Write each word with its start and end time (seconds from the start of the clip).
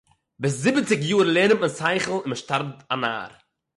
ביז 0.41 0.53
זיבעציק 0.63 1.01
יאָר 1.09 1.25
לערנט 1.35 1.59
מען 1.61 1.73
שׂכל 1.77 2.09
און 2.13 2.27
מען 2.29 2.39
שטאַרבט 2.41 2.79
אַ 2.93 2.99
נאַר. 3.03 3.31